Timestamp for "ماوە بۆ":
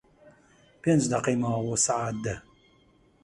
1.41-1.75